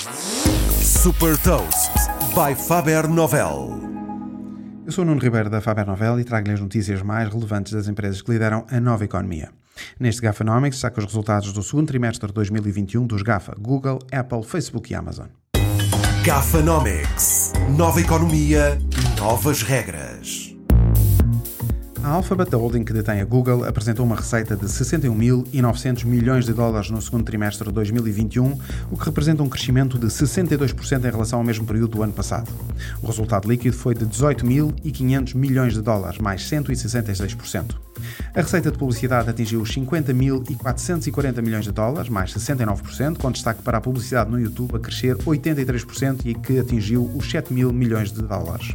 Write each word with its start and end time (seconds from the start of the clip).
Super 0.00 1.36
Toast 1.36 1.92
by 2.34 2.54
Faber 2.54 3.06
Novel. 3.06 3.78
Eu 4.86 4.92
sou 4.92 5.04
o 5.04 5.06
Nuno 5.06 5.20
Ribeiro 5.20 5.50
da 5.50 5.60
Faber 5.60 5.86
Novel 5.86 6.18
e 6.18 6.24
trago-lhe 6.24 6.54
as 6.54 6.60
notícias 6.60 7.02
mais 7.02 7.28
relevantes 7.28 7.74
das 7.74 7.86
empresas 7.86 8.22
que 8.22 8.32
lideram 8.32 8.64
a 8.70 8.80
nova 8.80 9.04
economia. 9.04 9.50
Neste 9.98 10.22
Gafanomics 10.22 10.78
saca 10.78 11.00
os 11.00 11.04
resultados 11.04 11.52
do 11.52 11.62
segundo 11.62 11.88
trimestre 11.88 12.28
de 12.28 12.32
2021 12.32 13.06
dos 13.06 13.20
GAFA, 13.20 13.54
Google, 13.58 13.98
Apple, 14.10 14.42
Facebook 14.42 14.90
e 14.90 14.96
Amazon. 14.96 15.26
Gafanomics. 16.24 17.52
Nova 17.76 18.00
economia, 18.00 18.78
novas 19.18 19.62
regras. 19.62 20.09
A 22.02 22.08
Alphabet, 22.08 22.54
a 22.54 22.56
holding 22.56 22.82
que 22.82 22.94
detém 22.94 23.20
a 23.20 23.24
Google, 23.26 23.62
apresentou 23.64 24.06
uma 24.06 24.16
receita 24.16 24.56
de 24.56 24.64
61.900 24.64 26.06
milhões 26.06 26.46
de 26.46 26.54
dólares 26.54 26.90
no 26.90 27.00
segundo 27.02 27.24
trimestre 27.24 27.68
de 27.68 27.74
2021, 27.74 28.58
o 28.90 28.96
que 28.96 29.04
representa 29.04 29.42
um 29.42 29.48
crescimento 29.50 29.98
de 29.98 30.06
62% 30.06 30.98
em 30.98 31.10
relação 31.10 31.38
ao 31.38 31.44
mesmo 31.44 31.66
período 31.66 31.96
do 31.96 32.02
ano 32.02 32.12
passado. 32.12 32.50
O 33.02 33.06
resultado 33.06 33.46
líquido 33.46 33.76
foi 33.76 33.94
de 33.94 34.06
18.500 34.06 35.34
milhões 35.34 35.74
de 35.74 35.82
dólares, 35.82 36.18
mais 36.18 36.42
166%. 36.42 37.89
A 38.34 38.40
receita 38.40 38.70
de 38.70 38.78
publicidade 38.78 39.30
atingiu 39.30 39.60
os 39.60 39.70
50.440 39.74 41.42
milhões 41.42 41.64
de 41.64 41.72
dólares, 41.72 42.08
mais 42.08 42.32
69%, 42.32 43.18
com 43.18 43.30
destaque 43.30 43.62
para 43.62 43.78
a 43.78 43.80
publicidade 43.80 44.30
no 44.30 44.40
YouTube 44.40 44.76
a 44.76 44.78
crescer 44.78 45.16
83% 45.16 46.20
e 46.24 46.34
que 46.34 46.58
atingiu 46.58 47.10
os 47.14 47.30
7 47.30 47.52
mil 47.52 47.72
milhões 47.72 48.12
de 48.12 48.22
dólares. 48.22 48.74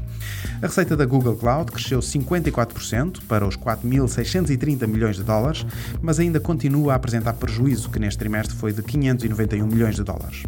A 0.62 0.68
receita 0.68 0.96
da 0.96 1.06
Google 1.06 1.36
Cloud 1.36 1.72
cresceu 1.72 2.00
54% 2.00 3.20
para 3.28 3.48
os 3.48 3.58
4.630 3.58 4.88
milhões 4.88 5.16
de 5.16 5.24
dólares, 5.24 5.66
mas 6.02 6.20
ainda 6.20 6.40
continua 6.40 6.94
a 6.94 6.96
apresentar 6.96 7.34
prejuízo, 7.34 7.90
que 7.90 8.00
neste 8.00 8.18
trimestre 8.18 8.56
foi 8.56 8.74
de 8.74 8.82
591 8.82 9.66
milhões 9.66 9.96
de 9.96 10.04
dólares 10.04 10.44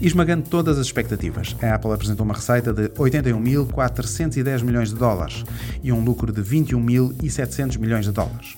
esmagando 0.00 0.48
todas 0.48 0.78
as 0.78 0.86
expectativas. 0.86 1.54
A 1.62 1.74
Apple 1.74 1.92
apresentou 1.92 2.24
uma 2.24 2.34
receita 2.34 2.72
de 2.72 2.88
81.410 2.90 4.62
milhões 4.62 4.90
de 4.90 4.94
dólares 4.94 5.44
e 5.82 5.92
um 5.92 6.02
lucro 6.02 6.32
de 6.32 6.42
21.700 6.42 7.78
milhões 7.78 8.04
de 8.06 8.12
dólares. 8.12 8.56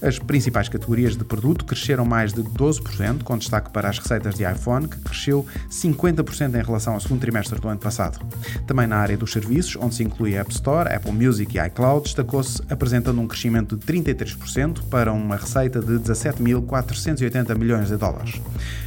As 0.00 0.18
principais 0.18 0.68
categorias 0.68 1.16
de 1.16 1.24
produto 1.24 1.64
cresceram 1.64 2.04
mais 2.04 2.32
de 2.32 2.42
12%, 2.42 3.22
com 3.22 3.36
destaque 3.36 3.70
para 3.70 3.88
as 3.88 3.98
receitas 3.98 4.34
de 4.34 4.44
iPhone, 4.44 4.88
que 4.88 4.98
cresceu 4.98 5.44
50% 5.70 6.54
em 6.54 6.64
relação 6.64 6.94
ao 6.94 7.00
segundo 7.00 7.20
trimestre 7.20 7.60
do 7.60 7.68
ano 7.68 7.80
passado. 7.80 8.24
Também 8.66 8.86
na 8.86 8.96
área 8.96 9.16
dos 9.16 9.32
serviços, 9.32 9.76
onde 9.80 9.94
se 9.94 10.04
inclui 10.04 10.36
a 10.36 10.40
App 10.40 10.52
Store, 10.52 10.92
Apple 10.92 11.12
Music 11.12 11.56
e 11.56 11.66
iCloud, 11.66 12.04
destacou-se 12.04 12.62
apresentando 12.70 13.20
um 13.20 13.26
crescimento 13.26 13.76
de 13.76 13.84
33% 13.84 14.82
para 14.88 15.12
uma 15.12 15.36
receita 15.36 15.80
de 15.80 15.94
17.480 15.94 17.56
milhões 17.56 17.88
de 17.88 17.96
dólares. 17.96 18.40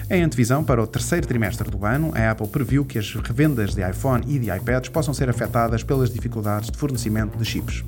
Em 0.09 0.23
antevisão 0.23 0.63
para 0.63 0.81
o 0.81 0.87
terceiro 0.87 1.27
trimestre 1.27 1.69
do 1.69 1.85
ano, 1.85 1.88
a 2.13 2.31
Apple 2.31 2.47
previu 2.47 2.85
que 2.85 2.99
as 2.99 3.13
revendas 3.15 3.73
de 3.73 3.81
iPhone 3.81 4.23
e 4.27 4.37
de 4.37 4.49
iPads 4.49 4.89
possam 4.89 5.13
ser 5.13 5.29
afetadas 5.29 5.83
pelas 5.83 6.11
dificuldades 6.11 6.69
de 6.69 6.77
fornecimento 6.77 7.37
de 7.37 7.45
chips 7.45 7.83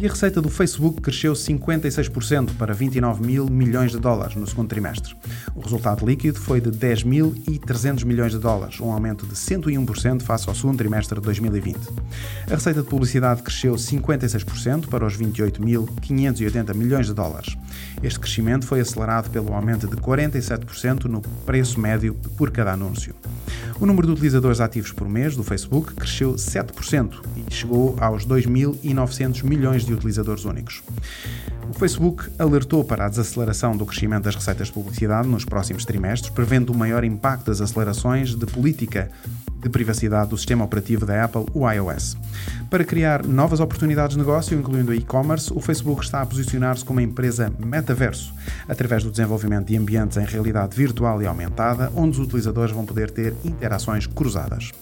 e 0.00 0.06
a 0.06 0.10
receita 0.10 0.40
do 0.40 0.48
Facebook 0.48 1.00
cresceu 1.00 1.32
56% 1.32 2.56
para 2.56 2.72
29 2.72 3.24
mil 3.24 3.46
milhões 3.46 3.90
de 3.90 3.98
dólares 3.98 4.36
no 4.36 4.46
segundo 4.46 4.68
trimestre. 4.68 5.14
O 5.56 5.60
resultado 5.60 6.06
líquido 6.06 6.38
foi 6.38 6.60
de 6.60 6.70
10.300 6.70 8.04
milhões 8.04 8.30
de 8.30 8.38
dólares, 8.38 8.80
um 8.80 8.92
aumento 8.92 9.26
de 9.26 9.34
101% 9.34 10.22
face 10.22 10.48
ao 10.48 10.54
segundo 10.54 10.78
trimestre 10.78 11.18
de 11.18 11.24
2020. 11.24 11.78
A 12.46 12.54
receita 12.54 12.80
de 12.80 12.88
publicidade 12.88 13.42
cresceu 13.42 13.74
56% 13.74 14.86
para 14.86 15.04
os 15.04 15.16
28.580 15.16 16.74
milhões 16.74 17.06
de 17.06 17.14
dólares. 17.14 17.56
Este 18.00 18.20
crescimento 18.20 18.66
foi 18.66 18.80
acelerado 18.80 19.30
pelo 19.30 19.52
aumento 19.52 19.88
de 19.88 19.96
47% 19.96 21.06
no 21.06 21.20
preço 21.44 21.80
médio 21.80 22.14
por 22.36 22.52
cada 22.52 22.72
anúncio. 22.72 23.14
O 23.80 23.86
número 23.86 24.08
de 24.08 24.12
utilizadores 24.12 24.60
ativos 24.60 24.90
por 24.90 25.08
mês 25.08 25.36
do 25.36 25.44
Facebook 25.44 25.94
cresceu 25.94 26.34
7% 26.34 27.20
e 27.36 27.54
chegou 27.54 27.96
aos 28.00 28.26
2.900 28.26 29.44
milhões 29.44 29.84
de 29.84 29.94
utilizadores 29.94 30.44
únicos. 30.44 30.82
O 31.70 31.72
Facebook 31.72 32.28
alertou 32.40 32.82
para 32.82 33.06
a 33.06 33.08
desaceleração 33.08 33.76
do 33.76 33.86
crescimento 33.86 34.24
das 34.24 34.34
receitas 34.34 34.66
de 34.66 34.72
publicidade 34.72 35.28
nos 35.28 35.44
próximos 35.44 35.84
trimestres, 35.84 36.32
prevendo 36.32 36.70
o 36.70 36.74
um 36.74 36.78
maior 36.78 37.04
impacto 37.04 37.46
das 37.46 37.60
acelerações 37.60 38.34
de 38.34 38.46
política 38.46 39.12
de 39.60 39.68
privacidade 39.68 40.30
do 40.30 40.36
sistema 40.36 40.64
operativo 40.64 41.04
da 41.04 41.24
Apple, 41.24 41.46
o 41.54 41.70
iOS. 41.70 42.16
Para 42.70 42.84
criar 42.84 43.24
novas 43.26 43.60
oportunidades 43.60 44.16
de 44.16 44.18
negócio, 44.18 44.58
incluindo 44.58 44.94
e-commerce, 44.94 45.52
o 45.52 45.60
Facebook 45.60 46.04
está 46.04 46.22
a 46.22 46.26
posicionar-se 46.26 46.84
como 46.84 47.00
uma 47.00 47.04
empresa 47.04 47.52
metaverso, 47.58 48.34
através 48.68 49.02
do 49.02 49.10
desenvolvimento 49.10 49.66
de 49.66 49.76
ambientes 49.76 50.16
em 50.16 50.24
realidade 50.24 50.76
virtual 50.76 51.22
e 51.22 51.26
aumentada, 51.26 51.90
onde 51.94 52.20
os 52.20 52.26
utilizadores 52.26 52.74
vão 52.74 52.84
poder 52.84 53.10
ter 53.10 53.34
interações 53.44 54.06
cruzadas. 54.06 54.72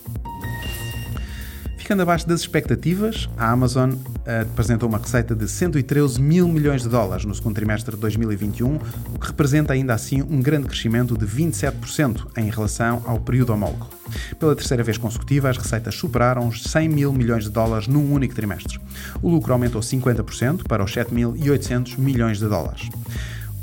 Ficando 1.87 2.03
abaixo 2.03 2.27
das 2.27 2.41
expectativas, 2.41 3.29
a 3.37 3.49
Amazon 3.49 3.93
uh, 3.93 4.43
apresentou 4.43 4.89
uma 4.89 4.99
receita 4.99 5.37
de 5.37 5.47
113 5.47 6.21
mil 6.21 6.49
milhões 6.49 6.83
de 6.83 6.89
dólares 6.89 7.25
no 7.25 7.33
segundo 7.33 7.55
trimestre 7.55 7.95
de 7.95 8.01
2021, 8.01 8.75
o 9.15 9.19
que 9.21 9.29
representa 9.29 9.73
ainda 9.73 9.95
assim 9.95 10.21
um 10.21 10.43
grande 10.43 10.67
crescimento 10.67 11.17
de 11.17 11.25
27% 11.25 12.27
em 12.39 12.51
relação 12.51 13.05
ao 13.07 13.21
período 13.21 13.53
homólogo. 13.53 13.89
Pela 14.37 14.57
terceira 14.57 14.83
vez 14.83 14.99
consecutiva, 14.99 15.49
as 15.49 15.57
receitas 15.57 15.95
superaram 15.95 16.49
os 16.49 16.65
100 16.65 16.89
mil 16.89 17.13
milhões 17.13 17.45
de 17.45 17.51
dólares 17.51 17.87
num 17.87 18.13
único 18.13 18.35
trimestre. 18.35 18.81
O 19.23 19.31
lucro 19.31 19.53
aumentou 19.53 19.81
50% 19.81 20.65
para 20.67 20.83
os 20.83 20.93
7.800 20.93 22.01
milhões 22.01 22.41
de 22.41 22.49
dólares. 22.49 22.91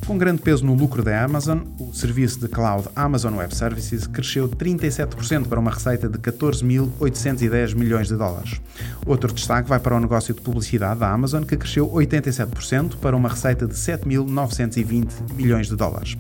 Com 0.06 0.18
grande 0.18 0.42
peso 0.42 0.66
no 0.66 0.74
lucro 0.74 1.02
da 1.02 1.24
Amazon, 1.24 1.60
o 1.80 1.94
serviço 1.94 2.38
de 2.38 2.50
cloud 2.50 2.90
Amazon 2.94 3.36
Web 3.36 3.56
Services 3.56 4.06
cresceu 4.06 4.50
37% 4.50 5.48
para 5.48 5.58
uma 5.58 5.72
receita 5.72 6.10
de 6.10 6.18
14.810 6.18 7.74
milhões 7.74 8.10
de 8.10 8.16
dólares. 8.18 8.60
Outro 9.06 9.32
destaque 9.32 9.70
vai 9.70 9.80
para 9.80 9.96
o 9.96 10.00
negócio 10.02 10.34
de 10.34 10.42
publicidade 10.42 11.00
da 11.00 11.10
Amazon, 11.10 11.44
que 11.44 11.56
cresceu 11.56 11.90
87% 11.90 12.98
para 12.98 13.16
uma 13.16 13.30
receita 13.30 13.66
de 13.66 13.76
7.920 13.76 15.36
milhões 15.36 15.68
de 15.68 15.76
dólares. 15.78 16.18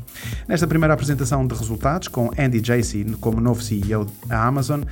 Nesta 0.47 0.65
primeira 0.65 0.93
apresentação 0.93 1.45
de 1.45 1.53
resultados, 1.53 2.07
com 2.07 2.31
Andy 2.39 2.61
Jassy 2.63 3.03
como 3.19 3.41
novo 3.41 3.61
CEO 3.61 4.07
da 4.25 4.45
Amazon, 4.45 4.83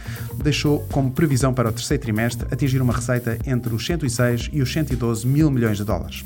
deixou 0.44 0.82
como 0.92 1.12
previsão 1.12 1.54
para 1.54 1.70
o 1.70 1.72
terceiro 1.72 2.04
trimestre 2.04 2.46
atingir 2.52 2.82
uma 2.82 2.94
receita 2.94 3.38
entre 3.46 3.74
os 3.74 3.86
106 3.86 4.50
e 4.52 4.62
os 4.62 4.72
112 4.72 5.26
mil 5.26 5.50
milhões 5.50 5.78
de 5.78 5.86
dólares. 5.86 6.26